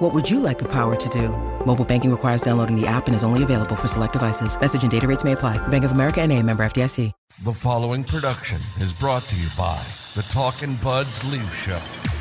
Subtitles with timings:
[0.00, 1.28] What would you like the power to do?
[1.66, 4.58] Mobile banking requires downloading the app and is only available for select devices.
[4.58, 5.58] Message and data rates may apply.
[5.68, 7.12] Bank of America and a member FDIC.
[7.44, 9.82] The following production is brought to you by
[10.14, 12.19] the Talking Buds Leaf Show.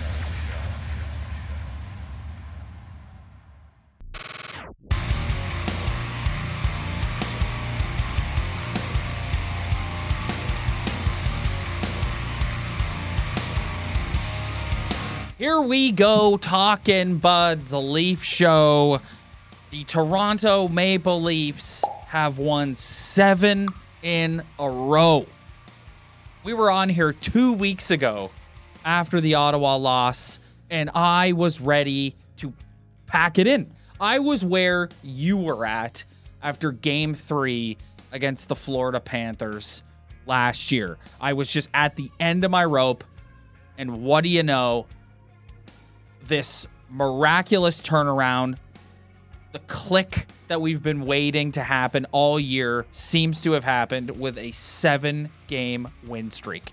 [15.40, 19.00] Here we go, talking buds, a Leaf show.
[19.70, 23.70] The Toronto Maple Leafs have won seven
[24.04, 25.28] in a row.
[26.44, 28.32] We were on here two weeks ago
[28.84, 32.52] after the Ottawa loss, and I was ready to
[33.08, 33.72] pack it in.
[33.98, 36.04] I was where you were at
[36.44, 37.78] after game three
[38.12, 39.84] against the Florida Panthers
[40.26, 40.98] last year.
[41.22, 43.06] I was just at the end of my rope,
[43.78, 44.86] and what do you know?
[46.30, 48.56] This miraculous turnaround,
[49.52, 54.38] the click that we've been waiting to happen all year seems to have happened with
[54.38, 56.72] a seven game win streak.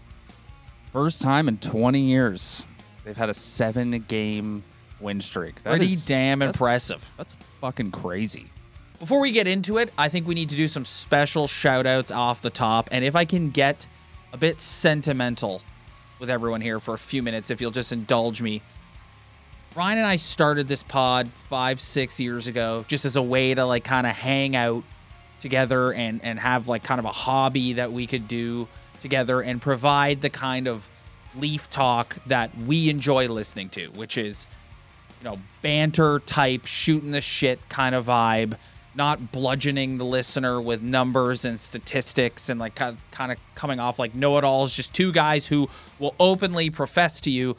[0.93, 2.65] First time in 20 years
[3.05, 4.62] they've had a seven game
[5.01, 5.62] win streak.
[5.62, 7.12] That Pretty is- damn that's- impressive.
[7.17, 8.51] That's fucking crazy.
[8.99, 12.11] Before we get into it, I think we need to do some special shout outs
[12.11, 12.89] off the top.
[12.93, 13.87] And if I can get
[14.33, 15.61] a bit sentimental
[16.19, 18.62] with everyone here for a few minutes, if you'll just indulge me.
[19.77, 23.66] Ryan and I started this pod five, six years ago just as a way to
[23.66, 24.84] like kind of hang out
[25.38, 28.69] together and and have like kind of a hobby that we could do
[29.00, 30.91] together and provide the kind of
[31.34, 34.47] leaf talk that we enjoy listening to, which is
[35.20, 38.54] you know, banter type, shooting the shit kind of vibe,
[38.94, 44.15] not bludgeoning the listener with numbers and statistics and like kind of coming off like
[44.15, 47.56] know it alls, just two guys who will openly profess to you,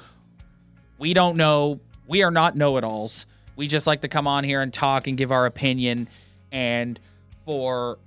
[0.98, 3.26] we don't know, we are not know it alls.
[3.56, 6.08] We just like to come on here and talk and give our opinion.
[6.52, 7.00] And
[7.46, 7.98] for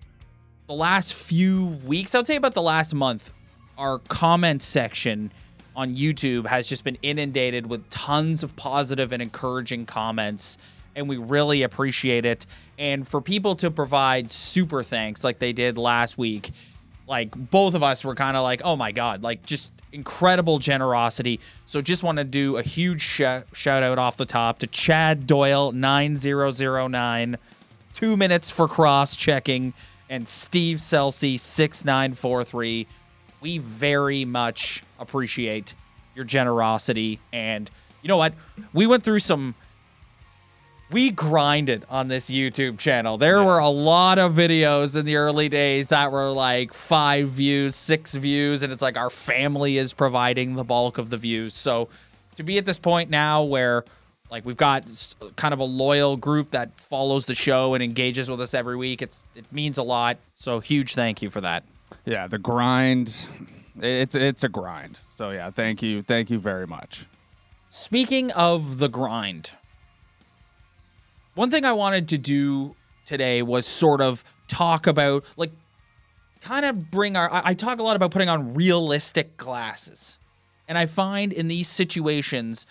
[0.67, 3.33] the last few weeks, I would say about the last month,
[3.77, 5.33] our comment section
[5.75, 10.59] on YouTube has just been inundated with tons of positive and encouraging comments.
[10.95, 12.47] And we really appreciate it.
[12.79, 16.51] And for people to provide super thanks like they did last week,
[17.07, 21.41] like both of us were kind of like, oh my God, like just incredible generosity.
[21.67, 25.27] So just want to do a huge sh- shout out off the top to Chad
[25.27, 27.39] Doyle 9009,
[27.95, 29.73] two minutes for cross checking,
[30.09, 32.87] and Steve Celsi 6943.
[33.41, 35.75] We very much appreciate
[36.15, 37.21] your generosity.
[37.33, 37.71] And
[38.03, 38.35] you know what?
[38.73, 39.55] We went through some
[40.91, 43.17] we grinded on this YouTube channel.
[43.17, 47.77] There were a lot of videos in the early days that were like five views,
[47.77, 51.55] six views, and it's like our family is providing the bulk of the views.
[51.55, 51.89] So
[52.37, 53.85] to be at this point now where
[54.31, 54.85] like we've got
[55.37, 59.03] kind of a loyal group that follows the show and engages with us every week,
[59.03, 60.19] it's it means a lot.
[60.35, 61.65] So huge thank you for that.
[62.05, 63.27] Yeah, the grind.
[63.81, 64.99] It's it's a grind.
[65.15, 67.07] So yeah, thank you, thank you very much.
[67.69, 69.51] Speaking of the grind,
[71.35, 72.75] one thing I wanted to do
[73.05, 75.53] today was sort of talk about, like,
[76.41, 77.31] kind of bring our.
[77.33, 80.19] I, I talk a lot about putting on realistic glasses.
[80.69, 82.67] And I find in these situations,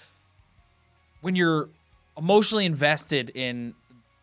[1.21, 1.69] when you're
[2.17, 3.73] emotionally invested in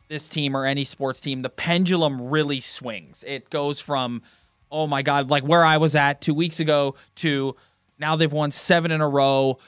[0.09, 3.25] this team or any sports team, the pendulum really swings.
[3.27, 4.23] It goes from,
[4.71, 7.57] oh my God, like where I was at two weeks ago to
[7.99, 9.59] now they've won seven in a row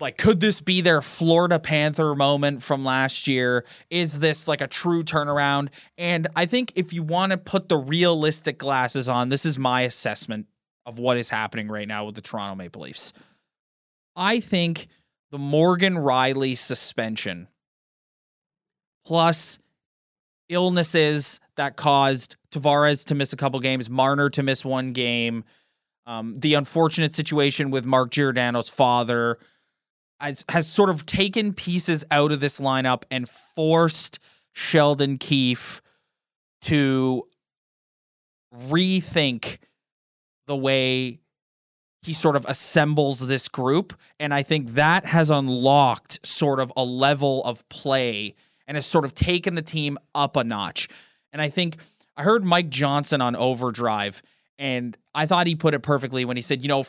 [0.00, 3.64] like could this be their Florida Panther moment from last year?
[3.90, 5.68] Is this like a true turnaround?
[5.96, 9.82] And I think if you want to put the realistic glasses on, this is my
[9.82, 10.46] assessment
[10.86, 13.12] of what is happening right now with the Toronto Maple Leafs.
[14.16, 14.88] I think
[15.30, 17.48] the Morgan Rielly suspension
[19.04, 19.58] plus
[20.48, 25.44] illnesses that caused Tavares to miss a couple games, Marner to miss one game,
[26.06, 29.38] um, the unfortunate situation with Mark Giordano's father
[30.20, 34.18] has, has sort of taken pieces out of this lineup and forced
[34.52, 35.80] Sheldon Keefe
[36.62, 37.24] to
[38.54, 39.58] rethink
[40.46, 41.20] the way
[42.02, 43.92] he sort of assembles this group.
[44.18, 48.34] And I think that has unlocked sort of a level of play
[48.66, 50.88] and has sort of taken the team up a notch.
[51.32, 51.76] And I think
[52.16, 54.22] I heard Mike Johnson on Overdrive,
[54.58, 56.84] And I thought he put it perfectly when he said, you know,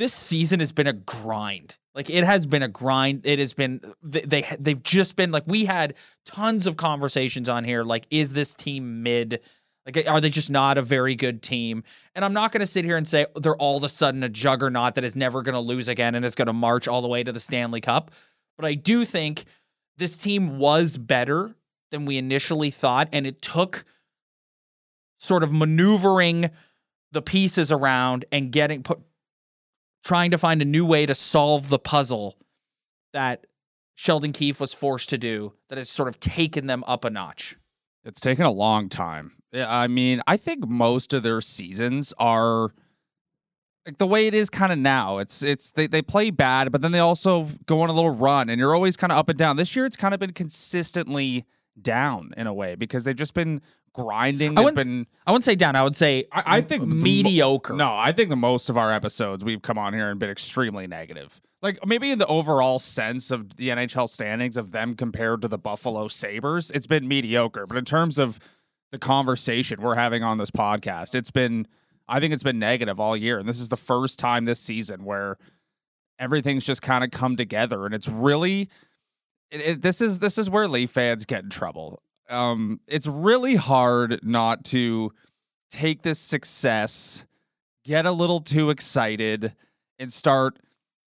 [0.00, 1.76] this season has been a grind.
[1.94, 3.20] Like it has been a grind.
[3.24, 5.94] It has been they, they they've just been like we had
[6.24, 9.40] tons of conversations on here like is this team mid?
[9.84, 11.84] Like are they just not a very good team?
[12.14, 14.30] And I'm not going to sit here and say they're all of a sudden a
[14.30, 17.08] juggernaut that is never going to lose again and is going to march all the
[17.08, 18.10] way to the Stanley Cup.
[18.56, 19.44] But I do think
[19.98, 21.54] this team was better
[21.90, 23.84] than we initially thought and it took
[25.18, 26.48] sort of maneuvering
[27.12, 29.00] the pieces around and getting put
[30.04, 32.36] trying to find a new way to solve the puzzle
[33.12, 33.46] that
[33.94, 37.56] Sheldon Keefe was forced to do that has sort of taken them up a notch.
[38.04, 39.32] It's taken a long time.
[39.54, 42.72] I mean, I think most of their seasons are
[43.84, 45.18] like the way it is kind of now.
[45.18, 48.48] It's it's they, they play bad, but then they also go on a little run
[48.48, 49.56] and you're always kind of up and down.
[49.56, 51.44] This year it's kind of been consistently
[51.82, 53.60] down in a way because they've just been
[53.92, 54.50] grinding.
[54.50, 55.76] I They've wouldn't, been I wouldn't say down.
[55.76, 57.74] I would say I, I think mo- mediocre.
[57.74, 60.86] no, I think the most of our episodes we've come on here and been extremely
[60.86, 61.40] negative.
[61.62, 65.58] Like maybe in the overall sense of the NHL standings of them compared to the
[65.58, 67.66] Buffalo Sabres, it's been mediocre.
[67.66, 68.38] But in terms of
[68.92, 71.66] the conversation we're having on this podcast, it's been
[72.08, 73.38] I think it's been negative all year.
[73.38, 75.36] And this is the first time this season where
[76.18, 78.68] everything's just kind of come together and it's really
[79.50, 82.02] it, it, this is this is where Leaf fans get in trouble.
[82.28, 85.12] Um, it's really hard not to
[85.70, 87.24] take this success,
[87.84, 89.54] get a little too excited,
[89.98, 90.58] and start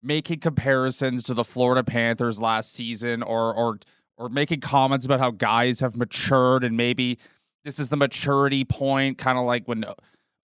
[0.03, 3.79] making comparisons to the Florida Panthers last season, or or
[4.17, 7.19] or making comments about how guys have matured and maybe
[7.65, 9.85] this is the maturity point, kind of like when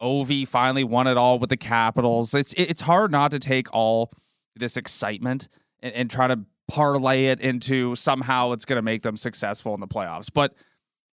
[0.01, 2.35] Ovi finally won it all with the Capitals.
[2.35, 4.13] It's it's hard not to take all
[4.55, 5.49] this excitement
[5.81, 9.81] and, and try to parlay it into somehow it's going to make them successful in
[9.81, 10.31] the playoffs.
[10.33, 10.55] But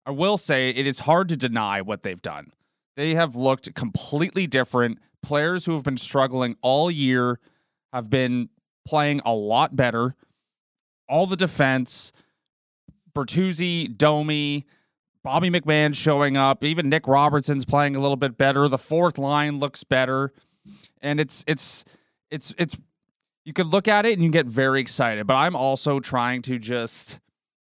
[0.05, 2.51] I will say it is hard to deny what they've done.
[2.95, 4.99] They have looked completely different.
[5.23, 7.39] Players who have been struggling all year
[7.91, 8.49] have been
[8.85, 10.15] playing a lot better.
[11.09, 12.11] All the defense,
[13.13, 14.65] Bertuzzi, Domi,
[15.23, 18.67] Bobby McMann showing up, even Nick Robertson's playing a little bit better.
[18.67, 20.31] The fourth line looks better.
[21.01, 21.83] And it's it's
[22.29, 22.77] it's it's
[23.45, 26.57] you could look at it and you get very excited, but I'm also trying to
[26.57, 27.19] just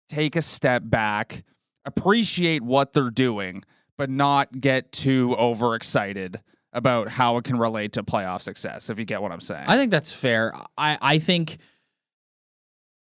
[0.10, 1.44] take a step back,
[1.84, 3.64] appreciate what they're doing,
[3.98, 6.40] but not get too overexcited
[6.72, 9.66] about how it can relate to playoff success, if you get what I'm saying.
[9.68, 10.54] I think that's fair.
[10.78, 11.58] I, I think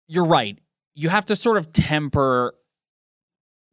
[0.07, 0.57] you're right.
[0.93, 2.53] You have to sort of temper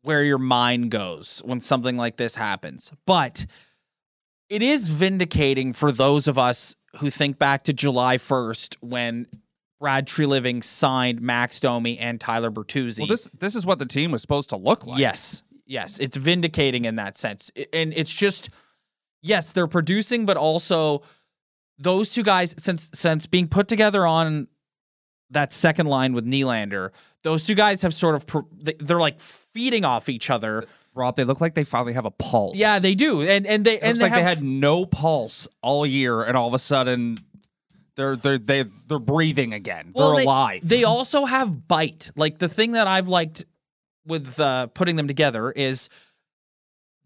[0.02, 2.90] where your mind goes when something like this happens.
[3.06, 3.46] But
[4.48, 9.26] it is vindicating for those of us who think back to July 1st when
[9.80, 13.00] Brad Treliving signed Max Domi and Tyler Bertuzzi.
[13.00, 15.00] well, this this is what the team was supposed to look like.
[15.00, 15.42] Yes.
[15.66, 15.98] Yes.
[15.98, 17.50] It's vindicating in that sense.
[17.72, 18.50] And it's just,
[19.22, 21.02] yes, they're producing, but also
[21.78, 24.48] those two guys, since since being put together on
[25.30, 26.90] that second line with Nylander,
[27.22, 28.44] those two guys have sort of
[28.78, 30.64] they're like feeding off each other.
[30.94, 32.56] Rob, they look like they finally have a pulse.
[32.56, 35.48] Yeah, they do, and and they It and looks they like they had no pulse
[35.62, 37.18] all year, and all of a sudden,
[37.96, 39.92] they're they're they they're breathing again.
[39.94, 40.60] Well, they're they, alive.
[40.62, 42.10] They also have bite.
[42.14, 43.44] Like the thing that I've liked
[44.06, 45.88] with uh, putting them together is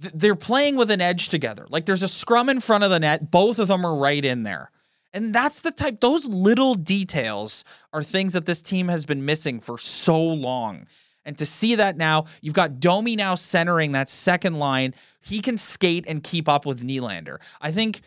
[0.01, 1.67] th- they're playing with an edge together.
[1.69, 3.31] Like there's a scrum in front of the net.
[3.31, 4.71] Both of them are right in there.
[5.13, 9.61] And that's the type, those little details are things that this team has been missing
[9.61, 10.87] for so long.
[11.27, 14.95] And to see that now, you've got Domi now centering that second line.
[15.21, 17.39] He can skate and keep up with Nylander.
[17.61, 18.01] I think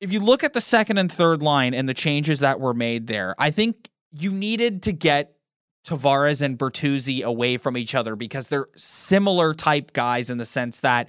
[0.00, 3.06] if you look at the second and third line and the changes that were made
[3.06, 5.36] there, I think you needed to get
[5.86, 10.80] Tavares and Bertuzzi away from each other because they're similar type guys in the sense
[10.80, 11.08] that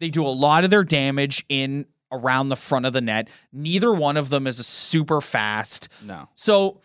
[0.00, 3.28] they do a lot of their damage in around the front of the net.
[3.52, 5.88] Neither one of them is super fast.
[6.04, 6.28] no.
[6.34, 6.80] So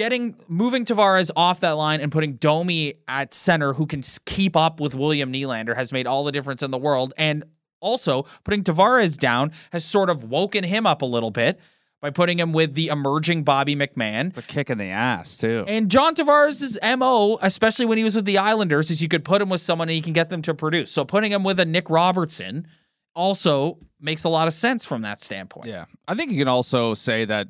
[0.00, 4.80] getting moving Tavares off that line and putting Domi at center who can keep up
[4.80, 7.12] with William Nylander has made all the difference in the world.
[7.18, 7.44] And
[7.80, 11.60] also putting Tavares down has sort of woken him up a little bit
[12.00, 14.28] by putting him with the emerging Bobby McMann.
[14.28, 15.66] It's a kick in the ass too.
[15.68, 19.42] And John Tavares' MO, especially when he was with the Islanders, is you could put
[19.42, 20.90] him with someone and he can get them to produce.
[20.90, 22.66] So putting him with a Nick Robertson
[23.14, 25.66] also makes a lot of sense from that standpoint.
[25.66, 27.48] Yeah, I think you can also say that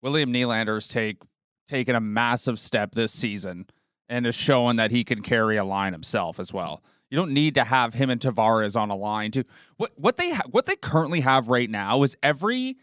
[0.00, 1.16] William Nylander's take
[1.68, 3.66] taken a massive step this season
[4.08, 6.82] and is showing that he can carry a line himself as well.
[7.10, 9.44] You don't need to have him and Tavares on a line to
[9.76, 12.76] what what they ha- what they currently have right now is every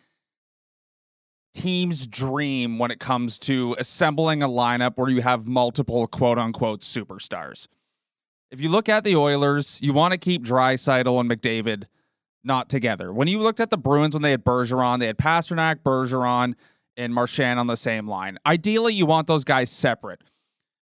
[1.54, 6.82] team's dream when it comes to assembling a lineup where you have multiple quote unquote
[6.82, 7.68] superstars.
[8.52, 11.86] If you look at the Oilers, you want to keep Draisaitl and McDavid
[12.44, 13.12] not together.
[13.12, 16.54] When you looked at the Bruins when they had Bergeron, they had Pastrnak, Bergeron,
[16.98, 18.38] and Marchand on the same line.
[18.46, 20.22] Ideally, you want those guys separate.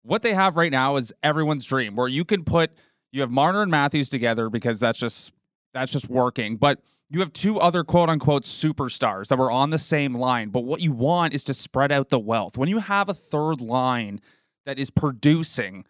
[0.04, 2.72] What they have right now is everyone's dream, where you can put
[3.12, 5.34] you have Marner and Matthews together because that's just
[5.74, 6.58] that's just working.
[6.58, 10.50] But you have two other quote unquote superstars that were on the same line.
[10.50, 12.58] But what you want is to spread out the wealth.
[12.58, 14.22] When you have a third line
[14.66, 15.86] that is producing,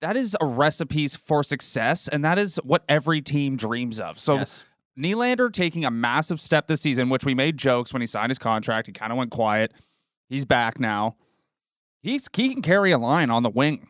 [0.00, 4.18] that is a recipe for success, and that is what every team dreams of.
[4.18, 4.64] So Yes.
[5.00, 8.38] Nylander taking a massive step this season, which we made jokes when he signed his
[8.38, 8.86] contract.
[8.86, 9.72] He kind of went quiet.
[10.28, 11.16] He's back now.
[12.02, 13.88] He's he can carry a line on the wing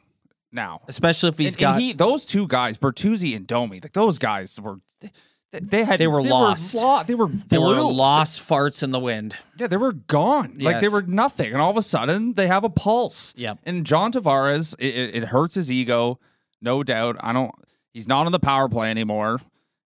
[0.53, 0.81] now.
[0.89, 4.19] Especially if he's and, got and he, those two guys, Bertuzzi and Domi, like those
[4.19, 4.81] guys were
[5.53, 6.75] they, they had They were lost.
[6.75, 9.37] lo- they were they were lost farts in the wind.
[9.59, 10.59] Yeah, they were gone.
[10.59, 13.35] Like they were nothing, and all of a sudden they have a pulse.
[13.37, 13.55] Yeah.
[13.65, 16.19] And John Tavares, it, it, it hurts his ego,
[16.61, 17.17] no doubt.
[17.21, 17.53] I don't.
[17.93, 19.41] He's not on the power play anymore.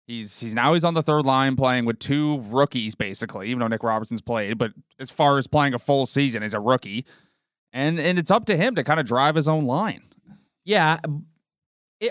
[0.06, 3.68] He's he's now he's on the third line playing with two rookies basically, even though
[3.68, 4.58] Nick Robertson's played.
[4.58, 7.06] But as far as playing a full season, he's a rookie,
[7.72, 10.02] and and it's up to him to kind of drive his own line.
[10.64, 10.98] Yeah.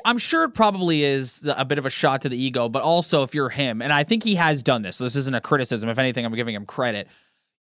[0.05, 3.21] I'm sure it probably is a bit of a shot to the ego, but also
[3.21, 4.97] if you're him, and I think he has done this.
[4.97, 5.87] This isn't a criticism.
[5.87, 7.07] If anything, I'm giving him credit.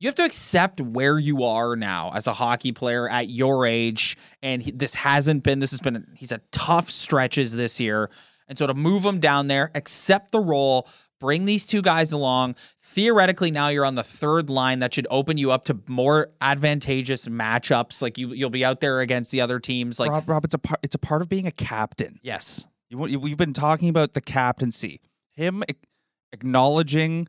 [0.00, 4.16] You have to accept where you are now as a hockey player at your age,
[4.42, 5.58] and he, this hasn't been.
[5.58, 6.06] This has been.
[6.16, 8.08] He's had tough stretches this year,
[8.48, 10.88] and so to move him down there, accept the role,
[11.20, 12.56] bring these two guys along.
[12.76, 14.80] Theoretically, now you're on the third line.
[14.80, 18.02] That should open you up to more advantageous matchups.
[18.02, 19.98] Like you, you'll be out there against the other teams.
[19.98, 20.80] Like Rob, Rob, it's a part.
[20.82, 22.18] It's a part of being a captain.
[22.22, 25.00] yes, You, you- we've been talking about the captaincy.
[25.30, 25.78] Him ac-
[26.32, 27.28] acknowledging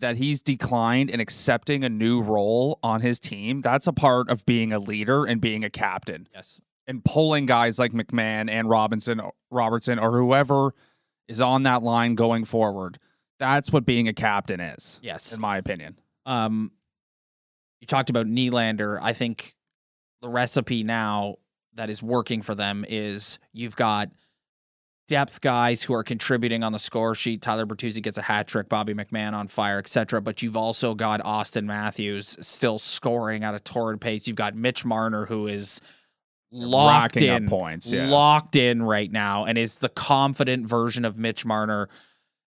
[0.00, 3.60] that he's declined and accepting a new role on his team.
[3.60, 6.28] That's a part of being a leader and being a captain.
[6.34, 6.60] yes.
[6.88, 10.74] And pulling guys like McMann and Robinson, Robertson, or whoever
[11.28, 12.98] is on that line going forward.
[13.38, 15.32] That's what being a captain is, Yes.
[15.32, 15.98] in my opinion.
[16.26, 16.72] Um,
[17.80, 18.98] you talked about Nylander.
[19.00, 19.54] I think
[20.22, 21.36] the recipe now
[21.74, 24.08] that is working for them is you've got
[25.06, 27.40] depth guys who are contributing on the score sheet.
[27.40, 30.20] Tyler Bertuzzi gets a hat trick, Bobby McMann on fire, etc.
[30.20, 34.26] But you've also got Auston Matthews still scoring at a torrid pace.
[34.26, 35.80] You've got Mitch Marner who is
[36.50, 38.08] locked in points, yeah.
[38.08, 41.88] locked in right now and is the confident version of Mitch Marner.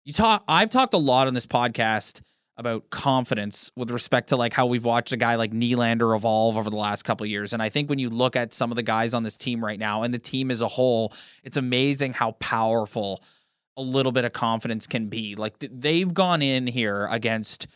[0.05, 2.21] You talk I've talked a lot on this podcast
[2.57, 6.69] about confidence with respect to like how we've watched a guy like Nylander evolve over
[6.69, 7.55] the last couple of years.
[7.55, 9.79] And I think when you look at some of the guys on this team right
[9.79, 13.23] now and the team as a whole, it's amazing how powerful
[13.79, 15.37] a little bit of confidence can be.
[15.37, 17.67] Like th- they've gone in here against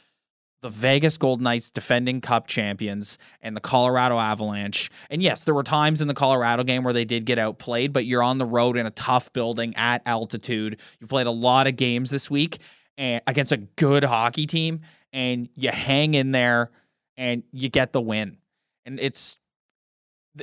[0.64, 4.90] the Vegas Golden Knights defending cup champions and the Colorado Avalanche.
[5.10, 8.06] And yes, there were times in the Colorado game where they did get outplayed, but
[8.06, 10.80] you're on the road in a tough building at altitude.
[10.98, 12.60] You've played a lot of games this week
[12.96, 14.80] and against a good hockey team
[15.12, 16.70] and you hang in there
[17.18, 18.38] and you get the win.
[18.86, 19.36] And it's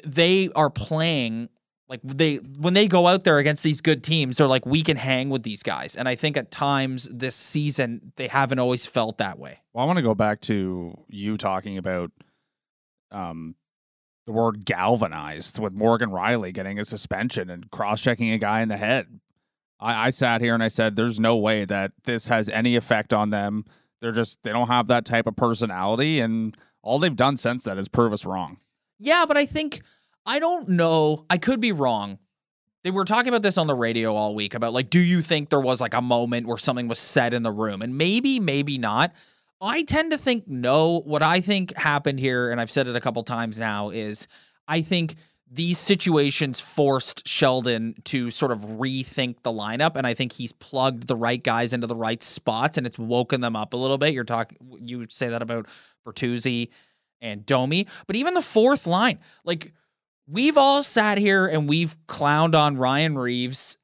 [0.06, 1.50] they are playing
[1.92, 4.96] like they when they go out there against these good teams, they're like we can
[4.96, 5.98] hang with these guys.
[5.98, 9.60] And I think at times this season they haven't always felt that way.
[9.74, 12.12] Well, I want to go back to you talking about
[13.12, 13.56] um,
[14.26, 18.70] the word galvanized with Morgan Rielly getting a suspension and cross checking a guy in
[18.70, 19.20] the head.
[19.82, 23.14] I, I sat here and I said, there's no way that this has any effect
[23.14, 23.66] on them.
[24.00, 26.22] They're just, they don't have that type of personality.
[26.22, 28.60] And all they've done since then is prove us wrong.
[28.98, 29.82] Yeah, but I think
[30.26, 31.26] I don't know.
[31.30, 32.20] I could be wrong.
[32.84, 35.50] They were talking about this on the radio all week about like, do you think
[35.50, 37.82] there was like a moment where something was said in the room?
[37.82, 39.14] And maybe, maybe not.
[39.60, 41.02] I tend to think no.
[41.02, 44.28] What I think happened here, and I've said it a couple times now, is
[44.68, 45.16] I think
[45.54, 51.08] these situations forced Sheldon to sort of rethink the lineup, and I think he's plugged
[51.08, 54.14] the right guys into the right spots, and it's woken them up a little bit.
[54.14, 55.68] You're talking, you say that about
[56.08, 56.70] Bertuzzi
[57.20, 59.74] and Domi, but even the fourth line, like
[60.32, 63.78] we've all sat here and we've clowned on Ryan Reaves,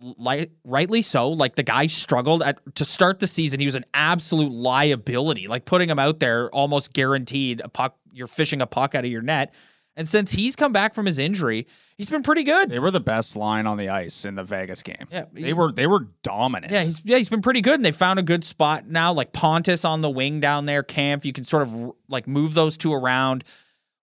[0.00, 1.30] li- rightly so.
[1.30, 3.60] Like the guy struggled at to start the season.
[3.60, 5.48] He was an absolute liability.
[5.48, 7.96] Like putting him out there, almost guaranteed a puck.
[8.12, 9.54] You're fishing a puck out of your net.
[9.96, 12.68] And since he's come back from his injury, he's been pretty good.
[12.68, 15.06] They were the best line on the ice in the Vegas game.
[15.08, 16.72] Yeah, They were, they were dominant.
[16.72, 19.12] Yeah, he's yeah he's been pretty good, and they found a good spot now.
[19.12, 21.24] Like Pontus on the wing down there, Camp.
[21.24, 23.44] You can sort of like move those two around.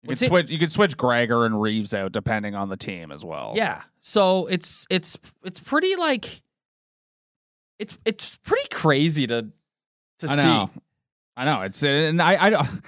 [0.04, 3.24] You it- switch, you could switch Gregor and Reaves out depending on the team as
[3.24, 3.54] well.
[3.56, 3.82] Yeah.
[4.00, 6.42] So it's it's it's pretty like
[7.80, 9.44] it's it's pretty crazy to
[10.20, 10.44] to I see.
[10.44, 10.70] know.
[11.38, 11.62] I know.
[11.62, 12.68] It's and I I don't.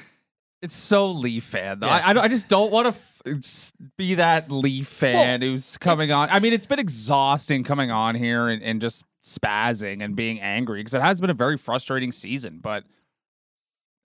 [0.63, 1.88] It's so Leaf fan though.
[1.88, 1.96] Yeah.
[2.05, 6.13] I, I don't- I just don't want to f- be that Leaf fan who's coming
[6.13, 6.29] on.
[6.29, 10.79] I mean, it's been exhausting coming on here and, and just spazzing and being angry
[10.79, 12.60] because it has been a very frustrating season.
[12.63, 12.86] But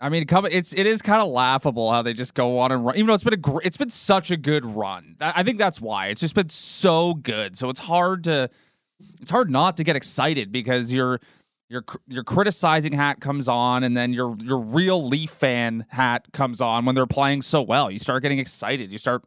[0.00, 2.94] I mean, it's it is kind of laughable how they just go on and run.
[2.94, 5.16] Even though it's been a gr- it's been such a good run.
[5.20, 7.56] I think that's why it's just been so good.
[7.56, 8.48] So it's hard to
[9.20, 11.20] it's hard not to get excited because your
[11.68, 16.60] your your criticizing hat comes on, and then your your real Leaf fan hat comes
[16.60, 17.90] on when they're playing so well.
[17.90, 18.92] You start getting excited.
[18.92, 19.24] You start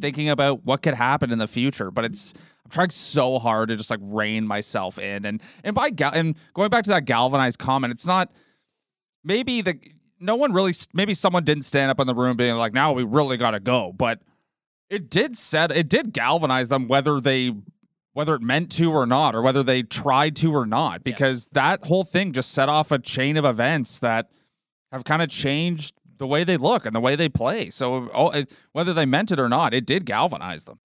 [0.00, 1.90] thinking about what could happen in the future.
[1.90, 2.34] But it's
[2.64, 6.68] I'm trying so hard to just like rein myself in, and and by and going
[6.68, 8.32] back to that galvanized comment, it's not
[9.24, 9.78] maybe the
[10.20, 13.02] no one really maybe someone didn't stand up in the room being like now we
[13.02, 14.20] really got to go but
[14.88, 17.52] it did set it did galvanize them whether they
[18.12, 21.84] whether it meant to or not or whether they tried to or not because that
[21.86, 24.30] whole thing just set off a chain of events that
[24.92, 27.70] have kind of changed the way they look and the way they play.
[27.70, 30.80] So oh, it, whether they meant it or not it did galvanize them.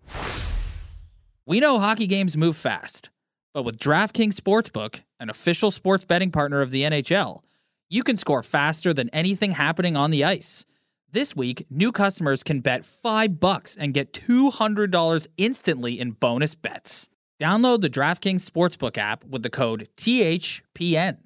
[1.46, 3.10] We know hockey games move fast,
[3.54, 7.42] but with DraftKings Sportsbook, an official sports betting partner of the NHL,
[7.90, 10.66] you can score faster than anything happening on the ice.
[11.12, 17.10] This week, new customers can bet 5 bucks and get $200 instantly in bonus bets.
[17.40, 21.18] Download the DraftKings Sportsbook app with the code THPN.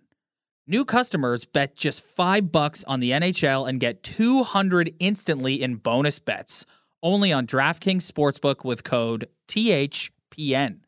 [0.67, 6.19] New customers bet just 5 bucks on the NHL and get 200 instantly in bonus
[6.19, 6.65] bets.
[7.01, 10.79] Only on DraftKings Sportsbook with code THPN.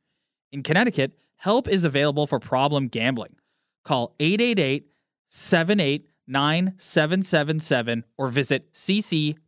[0.51, 3.37] In Connecticut, help is available for problem gambling.
[3.85, 4.89] Call 888
[5.29, 9.39] 789 7777 or visit ccpg.org.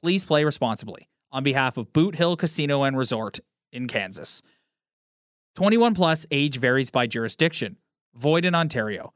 [0.00, 3.40] Please play responsibly on behalf of Boot Hill Casino and Resort
[3.72, 4.42] in Kansas.
[5.58, 7.78] 21 plus age varies by jurisdiction.
[8.14, 9.12] Void in Ontario.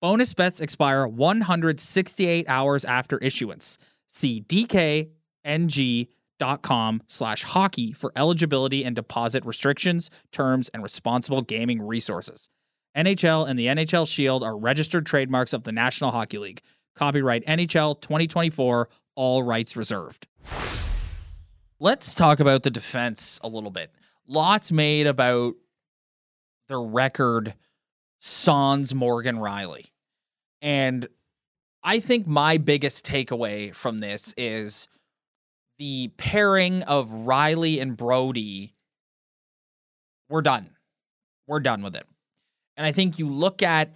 [0.00, 3.76] Bonus bets expire 168 hours after issuance.
[4.06, 5.12] See dkng.com
[7.06, 12.48] slash hockey for eligibility and deposit restrictions, terms, and responsible gaming resources.
[12.96, 16.62] NHL and the NHL Shield are registered trademarks of the National Hockey League.
[16.96, 20.26] Copyright NHL 2024, all rights reserved.
[21.78, 23.90] Let's talk about the defense a little bit.
[24.26, 25.56] Lots made about
[26.72, 27.54] the record
[28.20, 29.90] sans Morgan Rielly.
[30.62, 31.06] And
[31.82, 34.88] I think my biggest takeaway from this is
[35.78, 38.74] the pairing of Rielly and Brodie.
[40.28, 40.70] We're done.
[41.46, 42.06] We're done with it.
[42.76, 43.94] And I think you look at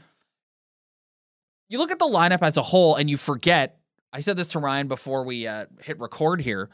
[1.68, 3.78] you look at the lineup as a whole and you forget.
[4.12, 6.68] I said this to Ryan before we uh, hit record here.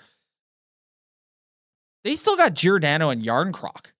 [2.04, 3.92] They still got Giordano and Jarnkrok.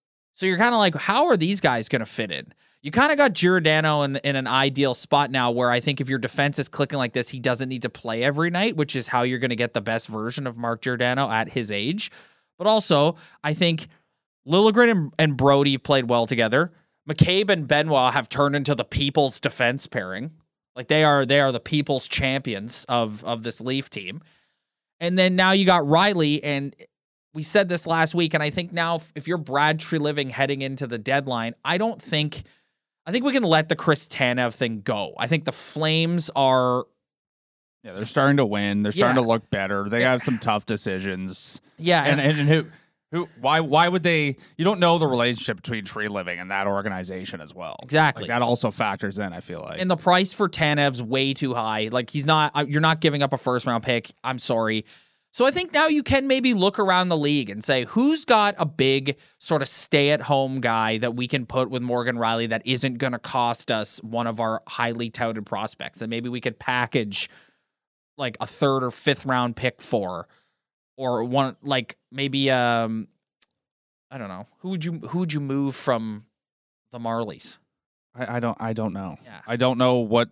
[0.43, 2.53] So you're kind of like, how are these guys going to fit in?
[2.83, 6.09] You kind of got Giordano in, in an ideal spot now where I think if
[6.09, 9.07] your defense is clicking like this, he doesn't need to play every night, which is
[9.07, 12.11] how you're going to get the best version of Mark Giordano at his age.
[12.59, 13.87] But also, I think
[14.45, 16.73] Liljegren and, and Brodie played well together.
[17.09, 20.33] McCabe and Benoit have turned into the people's defense pairing.
[20.75, 24.21] Like they are they are the people's champions of of this Leaf team.
[24.99, 26.75] And then now you got Rielly and
[27.35, 30.63] we said this last week and I think now if, if you're Brad Treliving heading
[30.63, 32.43] into the deadline, I don't think
[33.07, 35.15] I think we can let the Chris Tanev thing go.
[35.19, 36.85] I think the Flames are
[37.85, 39.23] yeah they're starting to win they're starting Yeah.
[39.23, 42.67] to look better they have some tough decisions yeah, and, and, and who
[43.11, 47.41] who why why would they you don't know the relationship between Treliving and that organization
[47.41, 48.23] as well Exactly.
[48.23, 51.55] like that also factors in i feel like and the price for Tanev's way too
[51.55, 51.89] high.
[51.91, 52.69] Like he's not.
[52.69, 54.13] You're not giving up a first round pick.
[54.23, 54.85] I'm sorry.
[55.33, 58.55] So I think now you can maybe look around the league and say who's got
[58.59, 62.51] a big sort of stay at home guy that we can put with Morgan Rielly
[62.51, 66.41] that isn't going to cost us one of our highly touted prospects that maybe we
[66.41, 67.31] could package
[68.19, 70.29] like a third or fifth round pick for
[70.99, 73.09] or one like maybe um
[74.11, 74.45] I don't know.
[74.59, 76.27] Who would you who would you move from
[76.91, 77.57] the Marlies?
[78.15, 79.17] I, I don't I don't know.
[79.25, 79.41] Yeah.
[79.47, 80.29] I don't know what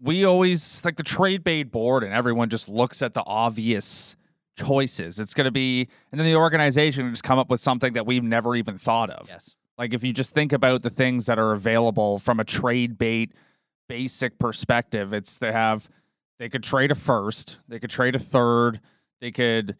[0.00, 4.16] we always like the trade bait board and everyone just looks at the obvious
[4.56, 5.18] choices.
[5.18, 8.54] It's gonna be and then the organization just come up with something that we've never
[8.56, 9.28] even thought of.
[9.28, 9.54] Yes.
[9.76, 13.32] Like if you just think about the things that are available from a trade bait
[13.88, 15.88] basic perspective, it's they have
[16.38, 18.80] they could trade a first, they could trade a third,
[19.20, 19.76] they could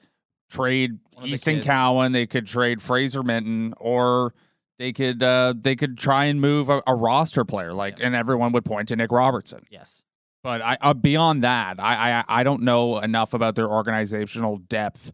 [0.50, 1.61] trade the Easton.
[1.61, 4.35] Cowan, they could trade Fraser Minton, or
[4.78, 8.07] they could uh they could try and move a, a roster player like Yeah.
[8.07, 9.64] and everyone would point to Nick Robertson.
[9.70, 10.02] Yes.
[10.48, 15.12] But I uh, beyond that, I, I I don't know enough about their organizational depth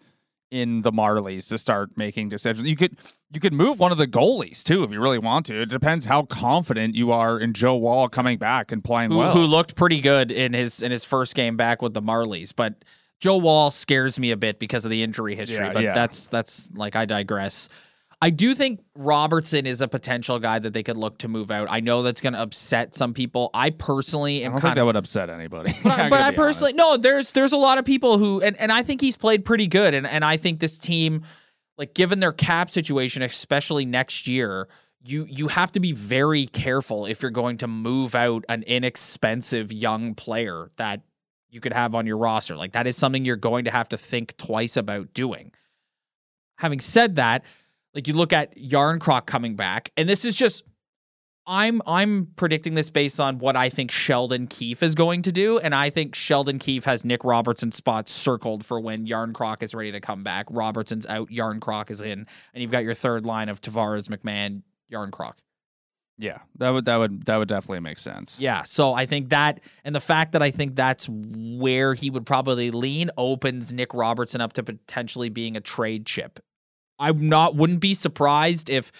[0.52, 2.68] in the Marlies to start making decisions.
[2.68, 2.96] You could
[3.32, 5.62] you could move one of the goalies too if you really want to.
[5.62, 9.32] It depends how confident you are in Joe Woll coming back and playing who, well.
[9.32, 12.84] who looked pretty good in his in his first game back with the Marlies, but
[13.18, 15.66] Joe Woll scares me a bit because of the injury history.
[15.66, 15.94] Yeah, but yeah.
[15.94, 17.68] that's that's like I digress.
[18.24, 21.68] I do think Robertson is a potential guy that they could look to move out.
[21.70, 23.50] I know that's going to upset some people.
[23.52, 25.74] I personally am I don't think that would upset anybody.
[25.84, 26.78] but, I- but I personally honest.
[26.78, 26.96] no.
[26.96, 29.92] There's there's a lot of people who and, and I think he's played pretty good
[29.92, 31.24] and and I think this team,
[31.76, 34.68] like given their cap situation, especially next year,
[35.04, 39.70] you you have to be very careful if you're going to move out an inexpensive
[39.70, 41.02] young player that
[41.50, 42.56] you could have on your roster.
[42.56, 45.52] Like that is something you're going to have to think twice about doing.
[46.56, 47.44] Having said that,
[47.94, 50.64] like you look at Jarnkrok coming back, and this is just
[51.46, 55.58] I'm I'm predicting this based on what I think Sheldon Keefe is going to do,
[55.58, 59.92] and I think Sheldon Keefe has Nick Robertson spots circled for when Jarnkrok is ready
[59.92, 60.46] to come back.
[60.50, 65.34] Robertson's out, Jarnkrok is in, and you've got your third line of Tavares, McMann, Jarnkrok.
[66.16, 68.38] Yeah, that would that would that would definitely make sense.
[68.38, 72.24] Yeah, so I think that, and the fact that I think that's where he would
[72.24, 76.38] probably lean opens Nick Robertson up to potentially being a trade chip.
[77.04, 78.90] I'm not wouldn't be surprised if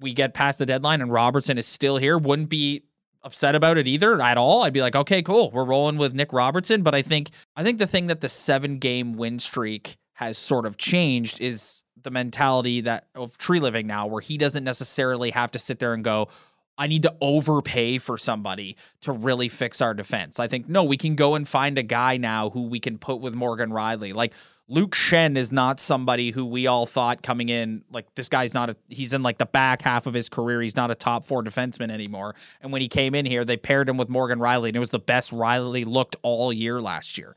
[0.00, 2.18] we get past the deadline and Robertson is still here.
[2.18, 2.82] Wouldn't be
[3.22, 4.64] upset about it either at all.
[4.64, 6.82] I'd be like, okay, cool, we're rolling with Nick Robertson.
[6.82, 10.66] But I think I think the thing that the seven game win streak has sort
[10.66, 15.58] of changed is the mentality that of Treliving now, where he doesn't necessarily have to
[15.58, 16.28] sit there and go,
[16.76, 20.40] I need to overpay for somebody to really fix our defense.
[20.40, 23.20] I think no, we can go and find a guy now who we can put
[23.20, 24.12] with Morgan Rielly.
[24.12, 24.32] Like
[24.72, 28.70] Luke Shen is not somebody who we all thought coming in like this guy's not
[28.70, 30.62] a he's in like the back half of his career.
[30.62, 32.34] He's not a top 4 defenseman anymore.
[32.62, 34.88] And when he came in here, they paired him with Morgan Rielly and it was
[34.88, 37.36] the best Rielly looked all year last year.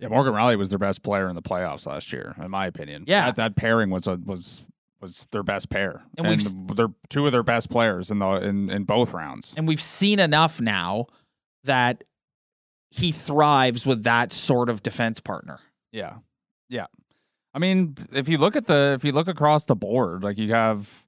[0.00, 3.04] Yeah, Morgan Rielly was their best player in the playoffs last year, in my opinion.
[3.06, 3.26] Yeah.
[3.26, 4.64] that, that pairing was a, was
[5.00, 8.30] was their best pair, And and, we've they're two of their best players in the
[8.44, 9.54] in, in both rounds.
[9.56, 11.06] And we've seen enough now
[11.62, 12.02] that
[12.90, 15.60] he thrives with that sort of defense partner.
[15.92, 16.14] Yeah,
[16.72, 16.86] yeah.
[17.54, 20.52] I mean, if you look at the if you look across the board, like you
[20.52, 21.06] have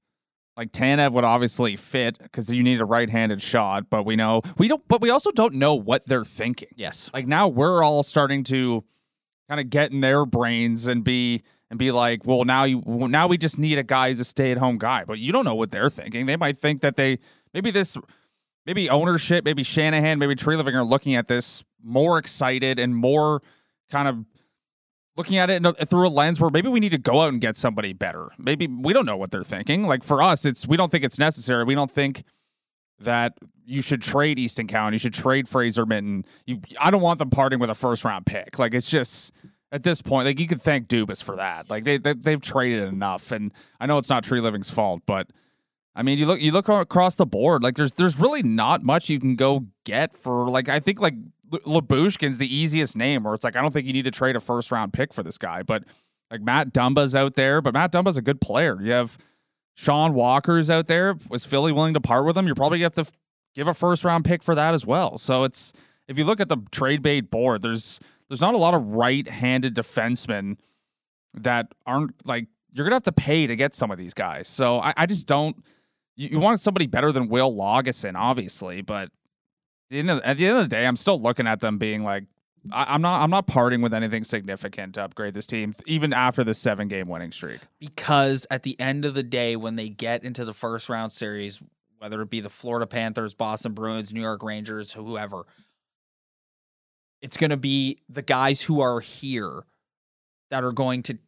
[0.56, 4.68] like Tanev would obviously fit because you need a right-handed shot, but we know we
[4.68, 4.86] don't.
[4.86, 6.68] But we also don't know what they're thinking.
[6.76, 7.10] Yes.
[7.14, 8.84] Like now we're all starting to
[9.48, 13.26] kind of get in their brains and be and be like, well, now you now
[13.26, 15.04] we just need a guy who's a stay-at-home guy.
[15.04, 16.26] But you don't know what they're thinking.
[16.26, 17.18] They might think that they
[17.54, 17.96] maybe this
[18.66, 23.40] maybe ownership, maybe Shanahan, maybe Treliving are looking at this more excited and more
[23.90, 24.24] kind of
[25.16, 27.56] looking at it through a lens where maybe we need to go out and get
[27.56, 28.30] somebody better.
[28.38, 29.84] Maybe we don't know what they're thinking.
[29.84, 31.64] Like for us, it's we don't think it's necessary.
[31.64, 32.24] We don't think
[33.00, 34.92] that you should trade Easton Cowan.
[34.92, 36.24] You should trade Fraser Minton.
[36.46, 38.58] You, I don't want them parting with a first round pick.
[38.58, 39.32] Like it's just
[39.72, 41.70] at this point, like you could thank Dubas for that.
[41.70, 45.28] Like they, they they've traded enough, and I know it's not Treliving's fault, but
[45.94, 47.62] I mean, you look you look across the board.
[47.62, 51.14] Like there's there's really not much you can go get for like I think like
[51.50, 54.40] Lyubushkin's the easiest name, where it's like I don't think you need to trade a
[54.40, 55.84] first round pick for this guy, but
[56.30, 58.80] like Matt Dumba's out there, but Matt Dumba's a good player.
[58.80, 59.18] You have
[59.74, 61.14] Sean Walker's out there.
[61.28, 62.46] Was Philly willing to part with him?
[62.46, 63.12] You're probably gonna have to
[63.54, 65.16] give a first round pick for that as well.
[65.18, 65.72] So it's
[66.08, 69.26] if you look at the trade bait board, there's there's not a lot of right
[69.28, 70.58] handed defensemen
[71.34, 74.48] that aren't like you're gonna have to pay to get some of these guys.
[74.48, 75.56] So I, I just don't.
[76.16, 79.10] You, you want somebody better than Will Lagesson, obviously, but
[79.90, 82.24] the, at the end of the day, I'm still looking at them being like,
[82.72, 83.22] I, I'm not.
[83.22, 87.08] I'm not parting with anything significant to upgrade this team, even after the seven game
[87.08, 87.60] winning streak.
[87.78, 91.60] because at the end of the day, when they get into the first round series,
[91.98, 95.44] whether it be the Florida Panthers, Boston Bruins, New York Rangers, whoever,
[97.20, 99.64] it's going to be the guys who are here
[100.50, 101.18] that are going to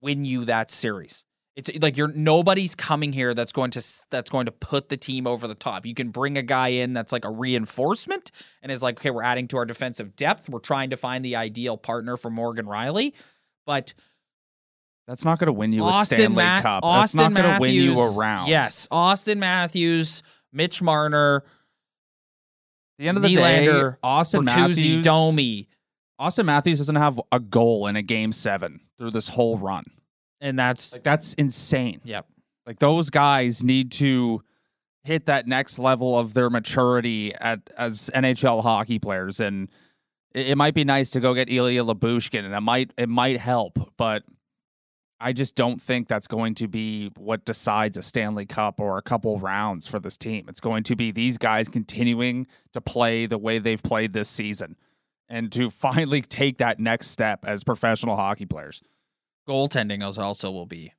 [0.00, 1.24] win you that series.
[1.56, 4.96] It's eh, like you're nobody's coming here that's going to that's going to put the
[4.96, 5.86] team over the top.
[5.86, 8.30] You can bring a guy in that's like a reinforcement
[8.62, 10.48] and is like, okay, we're adding to our defensive depth.
[10.48, 13.14] We're trying to find the ideal partner for Morgan Rielly,
[13.66, 13.94] but
[15.06, 16.84] That's not going to win you a Stanley Ma- Cup.
[16.84, 18.48] Auston That's not going to win you Matthews- around.
[18.48, 21.44] Yes, Auston Matthews, Mitch Marner,
[22.98, 23.66] the end of the day,
[24.04, 25.68] Auston Bertuzzi, Matthews, Domi,
[26.20, 29.84] Auston Matthews doesn't have a goal in a game seven through this whole run.
[30.40, 32.00] And that's Like that's insane.
[32.04, 32.26] yep.
[32.66, 34.42] Like those guys need to
[35.02, 39.68] hit that next level of their maturity at as NHL hockey players, and
[40.34, 43.38] it, it might be nice to go get Ilya Lyubushkin, and it might it might
[43.38, 44.22] help, but
[45.22, 49.02] I just don't think that's going to be what decides a Stanley Cup or a
[49.02, 50.46] couple rounds for this team.
[50.48, 54.76] It's going to be these guys continuing to play the way they've played this season,
[55.28, 58.82] and to finally take that next step as professional hockey players.
[59.48, 60.92] Goaltending is also will be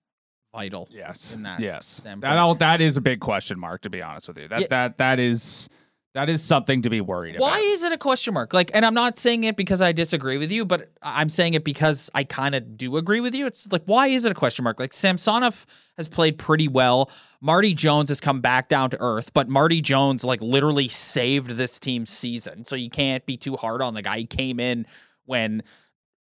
[0.53, 0.87] vital.
[0.91, 1.33] Yes.
[1.33, 1.85] in that yes.
[1.85, 2.21] standpoint.
[2.21, 4.47] That all, that is a big question mark to be honest with you.
[4.47, 4.67] That Yeah.
[4.69, 5.69] that that is
[6.13, 7.59] that is something to be worried Why about.
[7.59, 8.53] Why is it a question mark?
[8.53, 11.63] Like, and I'm not saying it because I disagree with you, but I'm saying it
[11.63, 13.45] because I kind of do agree with you.
[13.45, 14.77] It's like, why is it a question mark?
[14.77, 17.09] Like, Samsonov has played pretty well.
[17.39, 21.79] Marty Jones has come back down to earth, but Marty Jones, like, literally saved this
[21.79, 22.65] team's season.
[22.65, 24.17] So you can't be too hard on the guy.
[24.17, 24.85] He came in
[25.23, 25.63] when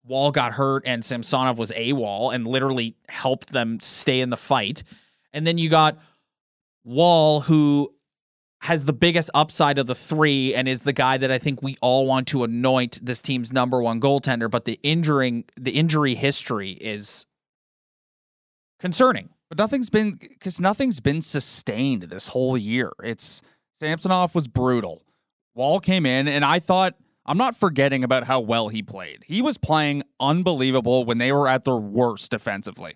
[0.06, 4.82] Woll got hurt and Samsonov was AWOL and literally helped them stay in the fight.
[5.32, 5.98] And then you got
[6.84, 7.94] Woll, who
[8.62, 11.76] has the biggest upside of the three and is the guy that I think we
[11.80, 14.50] all want to anoint this team's number one goaltender.
[14.50, 17.26] But the injuring, the injury history is
[18.78, 19.30] concerning.
[19.48, 22.92] But nothing's been because nothing's been sustained this whole year.
[23.02, 23.42] It's
[23.78, 25.02] Samsonov was brutal.
[25.54, 26.94] Woll came in, and I thought
[27.26, 29.24] I'm not forgetting about how well he played.
[29.26, 32.94] He was playing unbelievable when they were at their worst defensively.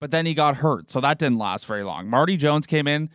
[0.00, 2.08] But then he got hurt, so that didn't last very long.
[2.08, 3.10] Marty Jones came in,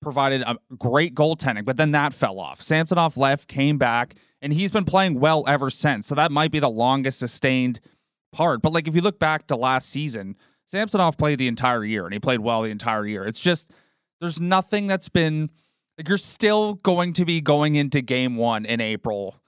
[0.00, 2.62] provided a great goaltending, but then that fell off.
[2.62, 6.06] Samsonov left, came back, and he's been playing well ever since.
[6.06, 7.80] So that might be the longest sustained
[8.32, 8.62] part.
[8.62, 10.36] But like if you look back to last season,
[10.66, 13.24] Samsonov played the entire year and he played well the entire year.
[13.24, 13.70] It's just
[14.20, 15.50] there's nothing that's been
[15.98, 19.40] like you're still going to be going into game one in April,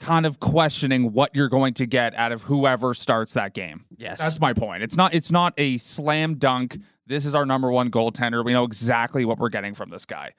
[0.00, 3.84] kind of questioning what you're going to get out of whoever starts that game.
[3.96, 4.18] Yes.
[4.18, 4.82] That's my point.
[4.82, 6.78] It's not it's not a slam dunk.
[7.06, 8.44] This is our number one goaltender.
[8.44, 10.34] We know exactly what we're getting from this guy.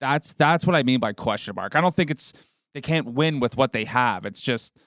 [0.00, 1.74] That's that's what I mean by question mark.
[1.74, 2.32] I don't think it's
[2.74, 4.26] they can't win with what they have.
[4.26, 4.78] It's just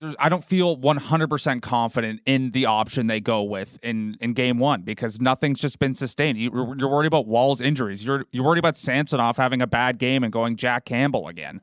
[0.00, 4.58] there's, I don't feel 100% confident in the option they go with in, in game
[4.58, 6.38] one because nothing's just been sustained.
[6.38, 8.04] You, you're you're worried about Woll's injuries.
[8.04, 11.60] You're you're worried about Samsonov having a bad game and going Jack Campbell again.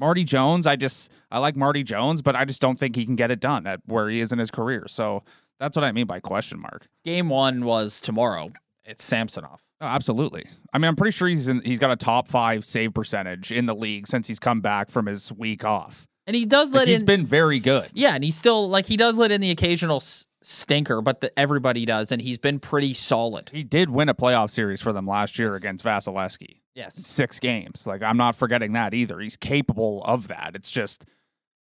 [0.00, 3.14] Marty Jones, I just I like Marty Jones, but I just don't think he can
[3.16, 4.86] get it done at where he is in his career.
[4.88, 5.22] So
[5.60, 6.88] that's what I mean by question mark.
[7.04, 8.50] Game one was tomorrow.
[8.84, 9.60] It's Samsonov.
[9.82, 10.46] Oh, absolutely.
[10.72, 13.66] I mean, I'm pretty sure he's in, he's got a top five save percentage in
[13.66, 16.06] the league since he's come back from his week off.
[16.26, 17.00] And he does Like, let he's in.
[17.02, 17.88] He's been very good.
[17.92, 20.00] yeah, and he's still like he does let in the occasional
[20.42, 23.50] stinker, but the, everybody does, and he's been pretty solid.
[23.52, 26.60] He did win a playoff series for them last year against Vasilevskiy.
[26.74, 26.94] Yes.
[26.94, 27.86] Six games.
[27.86, 29.18] Like I'm not forgetting that either.
[29.20, 30.52] He's capable of that.
[30.54, 31.04] It's just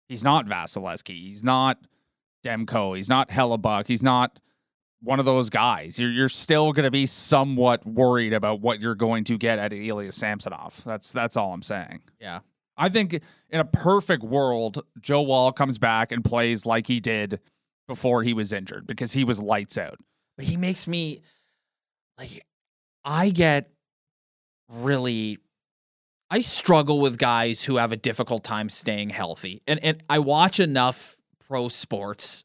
[0.07, 1.27] he's not Vasilevskiy.
[1.27, 1.79] He's not
[2.43, 2.95] Demko.
[2.95, 3.87] He's not Hellebuyck.
[3.87, 4.39] He's not
[5.01, 5.99] one of those guys.
[5.99, 9.73] You're you're still going to be somewhat worried about what you're going to get at
[9.73, 10.81] Ilya Samsonov.
[10.85, 12.01] That's that's all I'm saying.
[12.19, 12.39] Yeah.
[12.77, 17.39] I think in a perfect world, Joe Woll comes back and plays like he did
[17.87, 19.97] before he was injured because he was lights out.
[20.37, 21.21] but he makes me
[22.17, 22.43] like
[23.03, 23.69] I get
[24.69, 25.39] really
[26.29, 29.61] I struggle with guys who have a difficult time staying healthy.
[29.67, 31.17] And and I watch enough
[31.47, 32.43] pro sports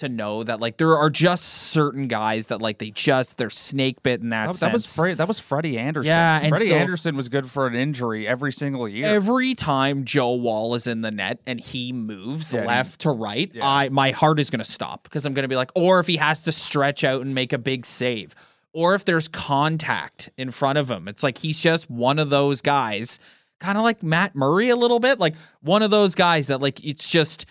[0.00, 4.02] to know that like there are just certain guys that like they just they're snake
[4.02, 4.96] bit in that, That, that was sense.
[4.96, 6.08] Fre- that was Freddie Andersen.
[6.08, 9.06] Yeah, and Freddie so- Andersen was good for an injury every single year.
[9.06, 13.10] Every time Joe Woll is in the net and he moves Yeah, he- left to
[13.10, 13.66] right, Yeah.
[13.66, 16.06] I my heart is going to stop because I'm going to be like, or if
[16.06, 18.34] he has to stretch out and make a big save,
[18.72, 22.62] or if there's contact in front of him, it's like he's just one of those
[22.62, 23.18] guys,
[23.58, 26.84] kind of like Matt Murray a little bit, like one of those guys that like
[26.84, 27.46] it's just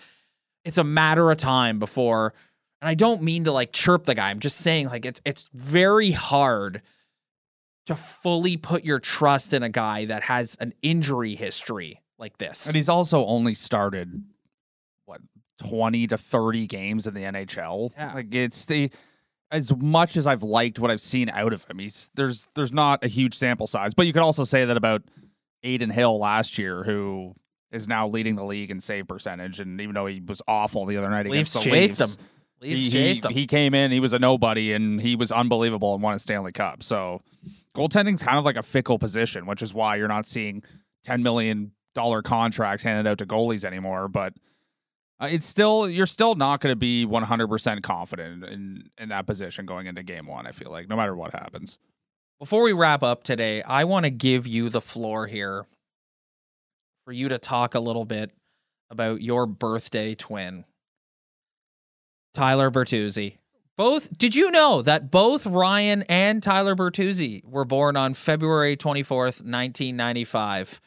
[0.64, 2.34] it's a matter of time before.
[2.80, 4.30] And I don't mean to like chirp the guy.
[4.30, 6.82] I'm just saying like it's it's very hard
[7.86, 12.66] to fully put your trust in a guy that has an injury history like this.
[12.66, 14.22] and he's also only started
[15.06, 15.20] what
[15.58, 17.90] 20 to 30 games in the NHL.
[17.96, 18.14] Yeah.
[18.14, 18.90] Like it's the
[19.50, 23.04] as much as I've liked what I've seen out of him, he's there's there's not
[23.04, 23.94] a huge sample size.
[23.94, 25.02] But you could also say that about
[25.64, 27.34] Adin Hill last year, who
[27.72, 29.60] is now leading the league in save percentage.
[29.60, 32.22] And even though he was awful the other night Leafs against the chased Leafs, him.
[32.60, 33.32] Leafs he, he, chased him.
[33.32, 36.52] he came in, he was a nobody, and he was unbelievable and won a Stanley
[36.52, 36.82] Cup.
[36.82, 37.22] So
[37.74, 40.62] goaltending's kind of like a fickle position, which is why you're not seeing
[41.04, 44.08] ten million dollar contracts handed out to goalies anymore.
[44.08, 44.34] But
[45.20, 49.26] uh, it's still you're still not going to be 100 percent confident in in that
[49.26, 50.46] position going into game one.
[50.46, 51.78] I feel like no matter what happens.
[52.38, 55.66] Before we wrap up today, I want to give you the floor here
[57.04, 58.30] for you to talk a little bit
[58.90, 60.64] about your birthday twin,
[62.34, 63.38] Tyler Bertuzzi.
[63.76, 69.42] Both did you know that both Ryan and Tyler Bertuzzi were born on February 24th,
[69.42, 70.80] 1995?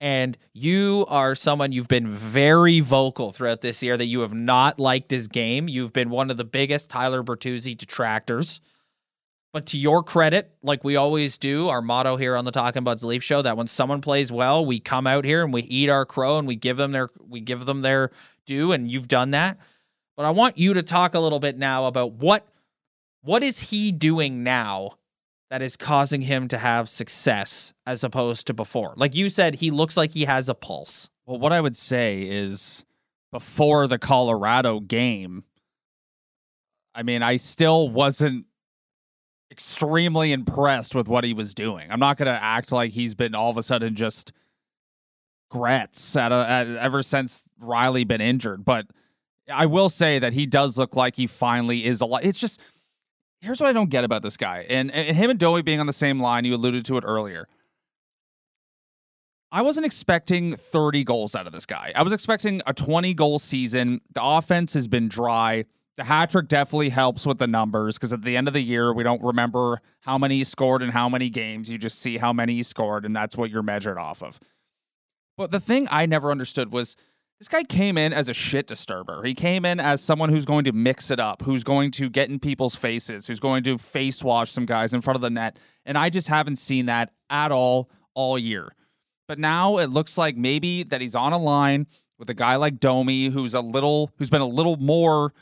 [0.00, 4.78] And you are someone you've been very vocal throughout this year that you have not
[4.78, 5.68] liked his game.
[5.68, 8.60] You've been one of the biggest Tyler Bertuzzi detractors.
[9.56, 13.02] But to your credit, like we always do, our motto here on the Talking Buds
[13.02, 16.04] Leaf Show that when someone plays well, we come out here and we eat our
[16.04, 18.10] crow and we give them their we give them their
[18.44, 19.56] due, and you've done that.
[20.14, 22.46] But I want you to talk a little bit now about what
[23.22, 24.98] what is he doing now
[25.48, 28.92] that is causing him to have success as opposed to before?
[28.98, 31.08] Like you said, he looks like he has a pulse.
[31.24, 32.84] Well, what I would say is
[33.32, 35.44] before the Colorado game,
[36.94, 38.44] I mean, I still wasn't
[39.50, 41.90] extremely impressed with what he was doing.
[41.90, 44.32] I'm not going to act like he's been all of a sudden just
[45.52, 48.86] grats at, a, at ever since Rielly been injured, but
[49.52, 52.24] I will say that he does look like he finally is a lot.
[52.24, 52.60] It's just
[53.40, 55.86] here's what I don't get about this guy, and and him and Domi being on
[55.86, 56.44] the same line.
[56.44, 57.48] You alluded to it earlier.
[59.52, 61.92] I wasn't expecting 30 goals out of this guy.
[61.94, 64.00] I was expecting a 20 goal season.
[64.12, 65.64] The offense has been dry.
[65.96, 68.92] The hat trick definitely helps with the numbers because at the end of the year,
[68.92, 71.70] we don't remember how many he scored and how many games.
[71.70, 74.38] You just see how many he scored, and that's what you're measured off of.
[75.38, 76.96] But the thing I never understood was
[77.38, 79.22] this guy came in as a shit disturber.
[79.22, 82.30] He came in as someone who's going to mix it up, who's going to get
[82.30, 85.58] in people's faces, who's going to face wash some guys in front of the net.
[85.84, 88.74] And I just haven't seen that at all all year.
[89.28, 91.86] But now it looks like maybe that he's on a line
[92.18, 95.34] with a guy like Domi, who's a little, who's been a little more,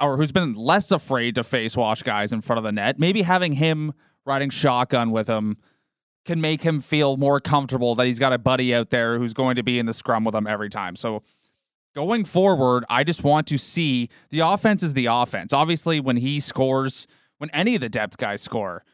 [0.00, 2.98] or who's been less afraid to face wash guys in front of the net.
[2.98, 3.92] Maybe having him
[4.26, 5.56] riding shotgun with him
[6.24, 9.56] can make him feel more comfortable that he's got a buddy out there who's going
[9.56, 10.96] to be in the scrum with him every time.
[10.96, 11.22] So
[11.94, 15.52] going forward, I just want to see the offense is the offense.
[15.52, 17.06] Obviously, when he scores,
[17.38, 18.84] when any of the depth guys score,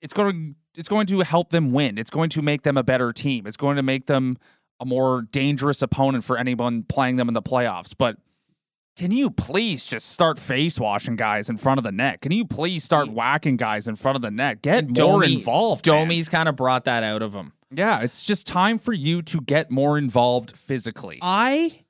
[0.00, 1.98] it's going it's going to help them win.
[1.98, 3.46] It's going to make them a better team.
[3.46, 4.38] It's going to make them
[4.80, 7.94] a more dangerous opponent for anyone playing them in the playoffs.
[7.96, 8.16] But
[8.96, 12.20] can you please just start face washing guys in front of the net?
[12.20, 14.62] Can you please start whacking guys in front of the net?
[14.62, 15.84] Get more involved.
[15.84, 17.52] Domi's kind of brought that out of him.
[17.70, 21.18] Yeah, it's just time for you to get more involved physically.
[21.22, 21.84] I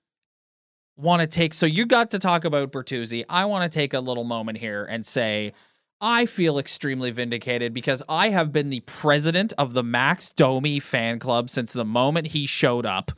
[0.96, 3.24] want to take so you got to talk about Bertuzzi.
[3.28, 5.52] I want to take a little moment here and say
[6.00, 11.18] I feel extremely vindicated because I have been the president of the Max Domi fan
[11.18, 13.10] club since the moment he showed up.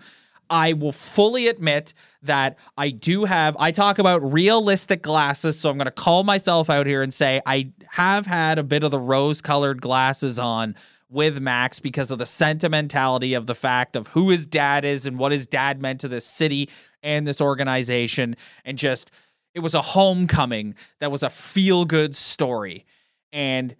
[0.50, 5.58] I will fully admit that I do have, I talk about realistic glasses.
[5.58, 8.84] So I'm going to call myself out here and say I have had a bit
[8.84, 10.74] of the rose colored glasses on
[11.08, 15.18] with Max because of the sentimentality of the fact of who his dad is and
[15.18, 16.68] what his dad meant to this city
[17.02, 18.36] and this organization.
[18.64, 19.10] And just,
[19.54, 22.84] it was a homecoming that was a feel good story.
[23.32, 23.76] And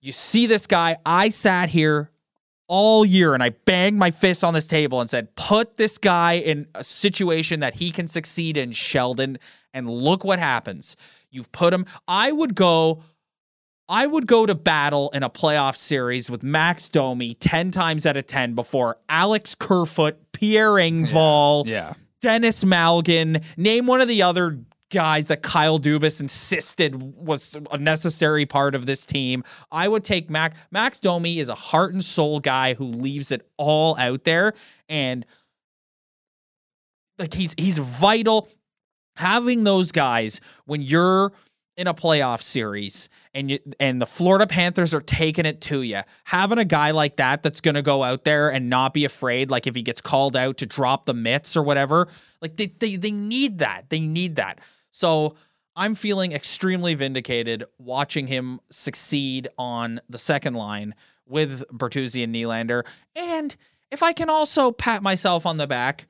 [0.00, 2.09] you see this guy, I sat here
[2.72, 6.34] all year and I banged my fist on this table and said, put this guy
[6.34, 9.38] in a situation that he can succeed in, Sheldon.
[9.74, 10.96] And look what happens.
[11.32, 13.02] You've put him, I would go.
[13.88, 18.16] I would go to battle in a playoff series with Max Domi 10 times out
[18.16, 21.94] of 10 before Alex Kerfoot, Pierre Engvall, Yeah.
[22.22, 28.44] Denis Malgin, name one of the other guys that Kyle Dubas insisted was a necessary
[28.44, 29.44] part of this team.
[29.70, 30.66] I would take Max.
[30.70, 34.52] Max Domi is a heart and soul guy who leaves it all out there
[34.88, 35.24] and
[37.18, 38.48] like he's he's vital
[39.16, 41.32] having those guys when you're
[41.76, 46.00] in a playoff series and you and the Florida Panthers are taking it to you.
[46.24, 49.50] Having a guy like that that's going to go out there and not be afraid
[49.50, 52.08] like if he gets called out to drop the mitts or whatever,
[52.42, 53.88] like they they, they need that.
[53.88, 54.58] They need that.
[54.90, 55.34] So
[55.76, 60.94] I'm feeling extremely vindicated watching him succeed on the second line
[61.26, 62.84] with Bertuzzi and Nylander.
[63.14, 63.56] And
[63.90, 66.06] if I can also pat myself on the back,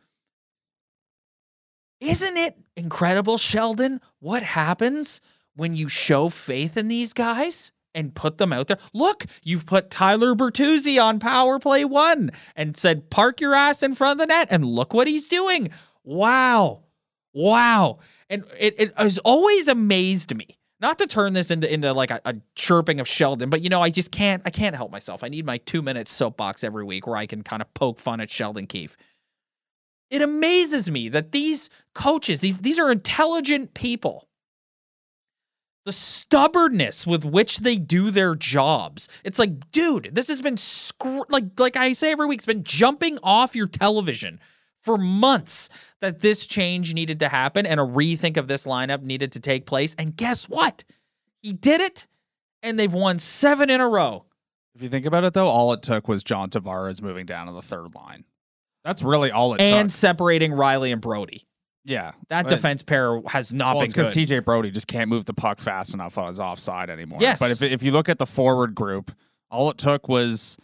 [2.00, 5.20] isn't it incredible, Sheldon, what happens
[5.54, 8.78] when you show faith in these guys and put them out there?
[8.94, 13.94] Look, you've put Tyler Bertuzzi on power play one and said, park your ass in
[13.94, 15.70] front of the net, and look what he's doing.
[16.02, 16.84] Wow.
[17.32, 17.98] Wow.
[18.28, 20.58] And it, it has always amazed me.
[20.80, 23.82] Not to turn this into into like a, a chirping of Sheldon, but you know,
[23.82, 25.22] I just can't I can't help myself.
[25.22, 28.20] I need my two minutes soapbox every week where I can kind of poke fun
[28.20, 28.96] at Sheldon Keefe.
[30.10, 34.26] It amazes me that these coaches, these these are intelligent people.
[35.85, 39.08] The stubbornness with which they do their jobs.
[39.22, 42.64] It's like, dude, this has been scr- like like I say every week, it's been
[42.64, 44.40] jumping off your television
[44.83, 45.68] for months
[46.00, 49.66] that this change needed to happen and a rethink of this lineup needed to take
[49.66, 49.94] place.
[49.98, 50.85] And guess what?
[51.42, 52.06] He did it,
[52.62, 54.24] and they've won seven in a row.
[54.74, 57.52] If you think about it, though, all it took was John Tavares moving down to
[57.52, 58.24] the third line.
[58.85, 59.76] That's really all it And took.
[59.78, 61.46] And separating Rielly and Brodie.
[61.85, 64.14] Yeah, That But- defense pair has not Well, been it's because.
[64.14, 67.18] TJ Brodie just can't move the puck fast enough on his offside anymore.
[67.20, 67.40] Yes.
[67.40, 69.12] but if if you look at the forward group,
[69.50, 70.56] all it took was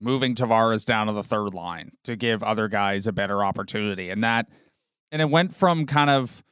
[0.00, 4.22] moving Tavares down to the third line to give other guys a better opportunity, and
[4.24, 4.48] that
[5.10, 6.42] and it went from kind of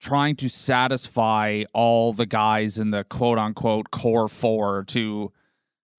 [0.00, 5.32] trying to satisfy all the guys in the quote unquote core four to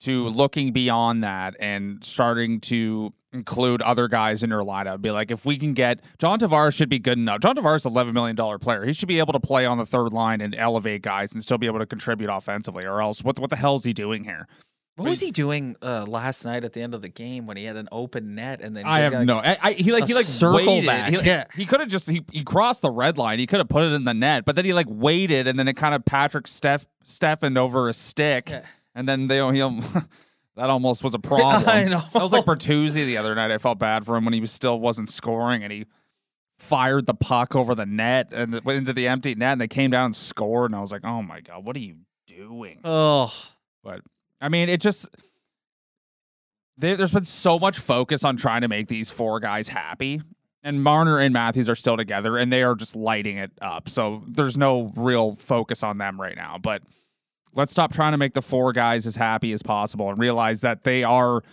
[0.02, 5.02] to looking beyond that and starting to include other guys in your lineup.
[5.02, 7.42] Be like, if we can get John Tavares should be good enough.
[7.42, 8.84] John Tavares eleven million dollar player.
[8.86, 11.58] He should be able to play on the third line and elevate guys and still
[11.58, 12.86] be able to contribute offensively.
[12.86, 14.48] Or else, what what the hell is he doing here?
[14.98, 17.64] What was he doing uh, last night at the end of the game when he
[17.64, 19.38] had an open net and then I have no.
[19.38, 20.86] I, I, he like he like circle waited.
[20.86, 21.10] back.
[21.14, 21.46] He, Yeah.
[21.56, 23.40] he could have just he, he crossed the red line.
[23.40, 25.68] He could have put it in the net, but then he like waited, and then
[25.68, 28.62] it kind of Patrick Steff Steffened over a stick, Yeah.
[28.94, 29.60] and then they he
[30.56, 31.64] that almost was a problem.
[31.68, 32.04] I know.
[32.14, 33.50] That was like Bertuzzi the other night.
[33.50, 35.86] I felt bad for him when he was still wasn't scoring, and he
[36.60, 39.90] fired the puck over the net and went into the empty net, and they came
[39.90, 41.96] down and scored, and I was like, oh my god, what are you
[42.28, 42.82] doing?
[42.84, 43.34] Oh,
[43.84, 44.02] But
[44.42, 45.08] I mean, it just
[46.78, 50.22] there, there's been so much focus on trying to make these four guys happy,
[50.64, 53.88] and Marner and Matthews are still together, and they are just lighting it up.
[53.88, 56.58] So there's no real focus on them right now.
[56.62, 56.82] But
[57.54, 60.84] let's stop trying to make the four guys as happy as possible and realize that
[60.84, 61.44] they are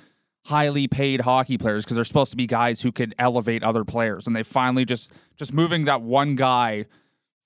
[0.47, 4.26] highly paid hockey players because they're supposed to be guys who can elevate other players
[4.26, 6.86] and they finally just just moving that one guy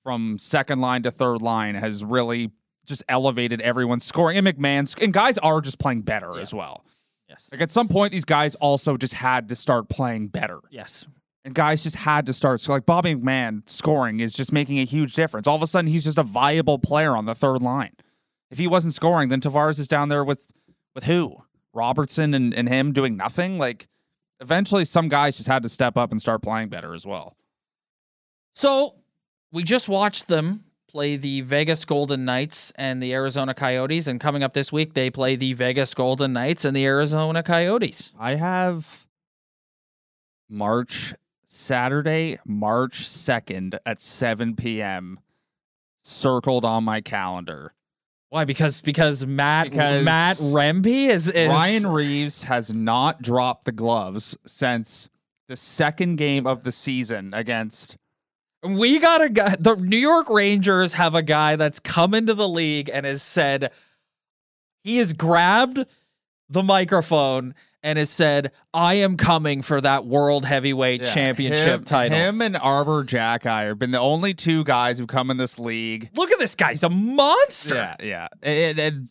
[0.05, 2.53] from second line to third line has really
[2.87, 6.85] just elevated everyone's scoring and McMann's and guys are just playing better as well.
[7.29, 7.49] yes.
[7.53, 10.61] Like at some point these guys also just had to start playing better.
[10.71, 11.07] Yes.
[11.45, 12.61] And guys just had to start.
[12.61, 15.47] So like Bobby McMann scoring is just making a huge difference.
[15.47, 17.95] All of a sudden he's just a viable player on the third line.
[18.51, 20.47] If he wasn't scoring, then Tavares is down there with
[20.95, 21.43] with who?
[21.73, 23.59] Robertson and, and him doing nothing?
[23.59, 23.89] Like
[24.41, 27.37] eventually some guys just had to step up and start playing better as well.
[28.55, 28.97] So
[29.51, 34.43] we just watched them play the Vegas Golden Knights and the Arizona Coyotes, and coming
[34.43, 38.13] up this week they play the Vegas Golden Knights and the Arizona Coyotes.
[38.21, 39.07] I have
[40.51, 41.15] March
[41.47, 45.19] Saturday, March 2nd at 7 p.m.
[46.03, 47.73] circled on my calendar.
[48.29, 48.45] Why?
[48.45, 54.37] Because because Matt Because Matt Rempe is, is Ryan Reaves has not dropped the gloves
[54.47, 55.09] since
[55.49, 57.97] the second game of the season against
[58.63, 59.57] We got a guy.
[59.59, 63.73] The New York Rangers have a guy that's come into the league and has said
[64.85, 65.85] he has grabbed
[66.49, 71.85] the microphone and has said, "I am coming for that World Heavyweight Yeah, Championship him,
[71.85, 75.59] title." Him and Arber Xhekaj have been the only two guys who've come in this
[75.59, 76.11] league.
[76.15, 77.75] Look at this guy; he's a monster.
[77.75, 78.29] Yeah, yeah.
[78.43, 79.09] And, and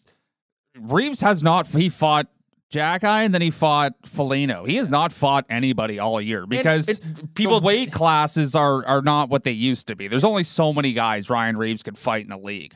[0.79, 1.67] Reaves has not.
[1.67, 2.27] He fought
[2.71, 4.67] Xhekaj and then he fought Felino.
[4.67, 9.01] He has not fought anybody all year because it- people people- weight classes are are
[9.01, 10.07] not what they used to be.
[10.07, 12.73] There's only so many guys Ryan Reaves could fight in the league,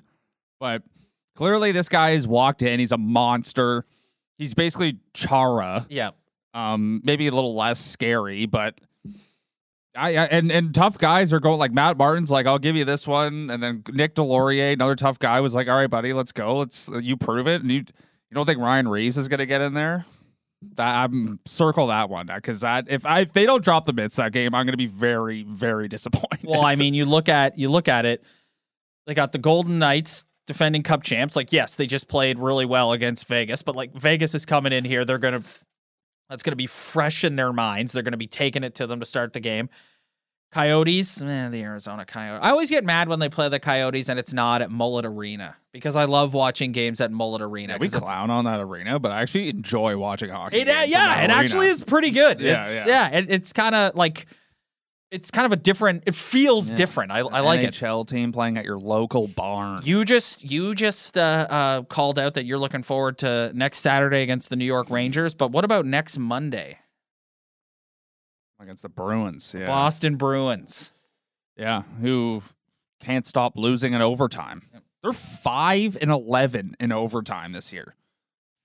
[0.60, 0.84] but
[1.36, 2.80] clearly this guy has walked in.
[2.80, 3.86] He's a monster.
[4.38, 5.86] He's basically Chara.
[5.89, 6.12] Yeah.
[6.54, 8.80] Um, maybe a little less scary, but.
[9.98, 12.84] I, I and and tough guys are going like Matt Martin's like I'll give you
[12.84, 16.34] this one, and then Nick Deslauriers, another tough guy, was like, all right, buddy, let's
[16.34, 17.86] go, let's you prove it, and you
[18.36, 20.05] you don't think Ryan Reaves is gonna get in there?
[20.77, 24.17] I'm circle that one uh, because that if I if they don't drop the mitts
[24.17, 26.43] that game, I'm gonna be very very disappointed.
[26.43, 28.25] Well, I mean, you look at you look at it.
[29.07, 31.38] They got the Golden Knights defending Cup champs.
[31.38, 34.83] Like, yes, they just played really well against Vegas, but like Vegas is coming in
[34.83, 35.05] here.
[35.05, 35.41] They're gonna
[36.29, 37.93] that's gonna be fresh in their minds.
[37.93, 39.69] They're gonna be taking it to them to start the game.
[40.52, 42.39] Coyotes, man, the Arizona Coyotes.
[42.43, 45.58] I always get mad when they play the Coyotes and it's not at Mullet Arena
[45.74, 47.74] because I love watching games at Mullet Arena.
[47.74, 50.58] Yeah, we 'cause it- clown on that arena, but I actually enjoy watching hockey.
[50.60, 51.34] It, uh, games yeah, it arena.
[51.34, 52.39] actually is pretty good.
[52.39, 53.10] Yeah, it's, yeah.
[53.12, 53.18] yeah.
[53.18, 54.28] it, it's kind of like
[55.12, 56.04] it's kind of a different.
[56.08, 56.76] It feels Yeah.
[56.78, 57.12] different.
[57.12, 57.74] I, I like it.
[57.74, 59.82] NHL team playing at your local barn.
[59.86, 64.24] You just you just uh, uh, called out that you're looking forward to next Saturday
[64.24, 66.80] against the New York Rangers, but what about next Monday,
[68.60, 69.53] against the Bruins.
[69.58, 69.66] Yeah.
[69.66, 70.91] Boston Bruins?
[71.58, 72.41] Yeah, who
[72.99, 74.64] can't stop losing in overtime.
[75.01, 77.95] They're five and eleven in overtime this year.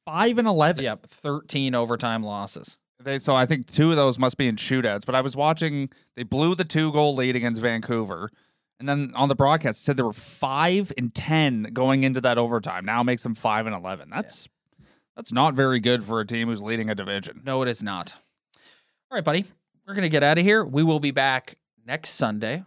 [0.07, 0.85] Five and eleven.
[0.85, 2.79] Yep, 13 overtime losses.
[3.03, 5.07] They, so I think two of those must be in shootouts.
[5.07, 8.31] But I was watching; they blew the two goal lead against Vancouver,
[8.79, 12.39] and then on the broadcast it said they were five and ten going into that
[12.39, 12.85] overtime.
[12.85, 14.11] Now it makes them five and eleven.
[14.11, 14.49] That's
[15.17, 17.43] that's not very good for a team who's leading a division.
[17.45, 18.15] No, it is not.
[19.11, 19.45] All right, buddy,
[19.91, 20.65] we're gonna get out of here.
[20.65, 22.63] We will be back next Sunday.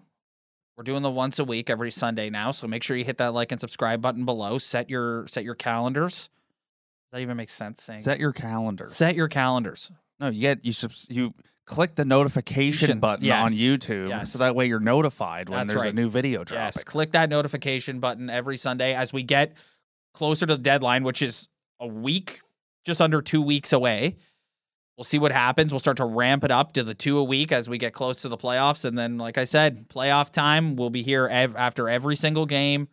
[0.75, 3.33] We're doing the once a week every Sunday now, so make sure you hit that
[3.33, 4.57] like and subscribe button below.
[4.57, 6.13] Set your set your calendars.
[6.23, 6.29] Does
[7.13, 7.81] that even make sense?
[7.81, 8.93] Saying Set your calendars.
[8.93, 9.89] set your calendars.
[10.19, 13.51] No, you get you subs- you click the notification button yes.
[13.51, 14.33] on YouTube, Yes.
[14.33, 16.65] so that way you're notified when That's there's a new video dropping.
[16.65, 19.53] Yes, click that notification button every Sunday as we get
[20.13, 21.47] closer to the deadline, which is
[21.79, 22.41] a week,
[22.83, 24.17] just under two weeks away.
[24.97, 25.71] We'll see what happens.
[25.71, 28.21] We'll start to ramp it up to the two a week as we get close
[28.23, 28.85] to the playoffs.
[28.85, 32.87] And then, like I said, playoff time, we'll be here ev- after every single game.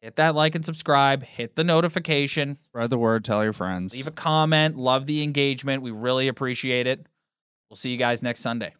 [0.00, 3.24] Hit that like and subscribe, hit the notification, Spread the word.
[3.24, 3.94] Tell your friends.
[3.94, 4.76] leave a comment.
[4.76, 5.80] Love the engagement.
[5.82, 7.06] We really appreciate it.
[7.70, 8.74] We'll see you guys next Sunday.